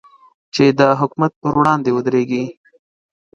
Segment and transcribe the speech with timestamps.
[0.53, 2.45] چې د حکومت پر وړاندې ودرېږي.